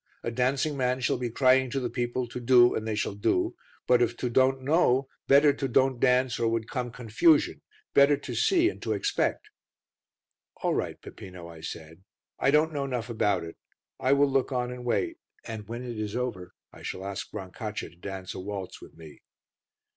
[0.23, 3.55] A dancing man shall be crying to the people to do and they shall do,
[3.85, 7.61] but if to don't know, better to don't dance or would come confusion;
[7.93, 9.51] better to see and to expect."
[10.63, 12.01] "All right, Peppino," I said.
[12.39, 13.57] "I don't know enough about it;
[13.99, 17.91] I will look on and wait, and when it is over I shall ask Brancaccia
[17.91, 19.21] to dance a waltz with me."